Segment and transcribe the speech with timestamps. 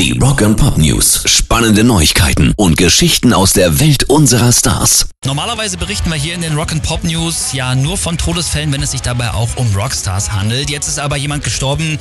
[0.00, 1.24] Die Rock and Pop News.
[1.26, 5.10] Spannende Neuigkeiten und Geschichten aus der Welt unserer Stars.
[5.26, 8.82] Normalerweise berichten wir hier in den Rock and Pop News ja nur von Todesfällen, wenn
[8.82, 10.70] es sich dabei auch um Rockstars handelt.
[10.70, 11.98] Jetzt ist aber jemand gestorben,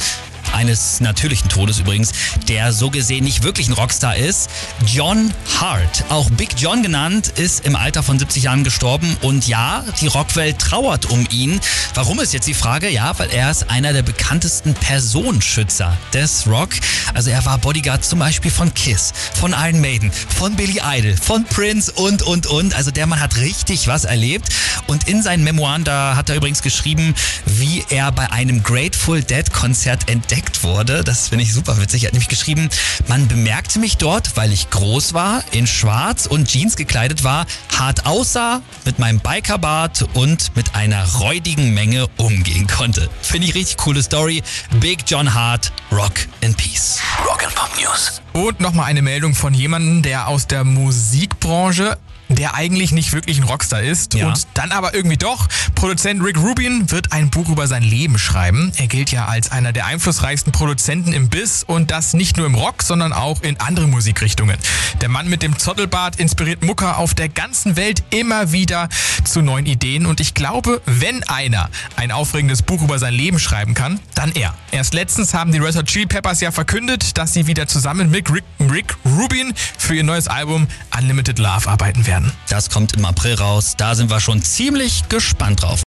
[0.53, 2.11] eines natürlichen Todes übrigens,
[2.47, 4.49] der so gesehen nicht wirklich ein Rockstar ist.
[4.85, 9.83] John Hart, auch Big John genannt, ist im Alter von 70 Jahren gestorben und ja,
[10.01, 11.59] die Rockwelt trauert um ihn.
[11.93, 12.89] Warum ist jetzt die Frage?
[12.89, 16.69] Ja, weil er ist einer der bekanntesten Personenschützer des Rock.
[17.13, 21.43] Also er war Bodyguard zum Beispiel von Kiss, von Iron Maiden, von Billy Idol, von
[21.45, 22.73] Prince und, und, und.
[22.75, 24.49] Also der Mann hat richtig was erlebt.
[24.87, 27.13] Und in seinen Memoiren, da hat er übrigens geschrieben,
[27.45, 31.03] wie er bei einem Grateful Dead Konzert entdeckt entdeckt wurde.
[31.03, 32.03] Das finde ich super witzig.
[32.03, 32.69] Er hat nämlich geschrieben,
[33.07, 37.45] man bemerkte mich dort, weil ich groß war, in schwarz und Jeans gekleidet war,
[37.77, 43.09] hart aussah, mit meinem Bikerbart und mit einer räudigen Menge umgehen konnte.
[43.21, 44.41] Finde ich richtig coole Story.
[44.79, 46.99] Big John Hart, Rock in Peace.
[47.25, 48.21] Rock and Pop News.
[48.33, 51.97] Und nochmal eine Meldung von jemandem, der aus der Musikbranche
[52.31, 54.27] der eigentlich nicht wirklich ein Rockstar ist Ja.
[54.27, 55.47] und dann aber irgendwie doch.
[55.79, 58.73] Produzent Rick Rubin wird ein Buch über sein Leben schreiben.
[58.75, 62.55] Er gilt ja als einer der einflussreichsten Produzenten im Biss und das nicht nur im
[62.55, 64.57] Rock, sondern auch in andere Musikrichtungen.
[64.99, 68.89] Der Mann mit dem Zottelbart inspiriert Mucker auf der ganzen Welt immer wieder
[69.23, 73.73] zu neuen Ideen und ich glaube, wenn einer ein aufregendes Buch über sein Leben schreiben
[73.73, 74.53] kann, dann er.
[74.71, 78.29] Erst letztens haben die Red Hot Chili Peppers ja verkündet, dass sie wieder zusammen mit
[78.29, 82.33] Rick, Rick Rubin für ihr neues Album Unlimited Love arbeiten werden.
[82.49, 83.75] Das kommt im April raus.
[83.77, 85.68] Da sind wir schon ziemlich gespannt drauf.